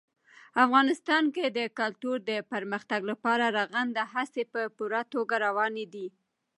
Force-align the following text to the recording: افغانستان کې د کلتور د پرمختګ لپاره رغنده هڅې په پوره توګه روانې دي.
افغانستان 0.65 1.23
کې 1.35 1.45
د 1.57 1.59
کلتور 1.79 2.17
د 2.29 2.31
پرمختګ 2.51 2.99
لپاره 3.11 3.45
رغنده 3.57 4.03
هڅې 4.13 4.43
په 4.53 4.61
پوره 4.77 5.01
توګه 5.13 5.35
روانې 5.45 5.85
دي. 5.93 6.07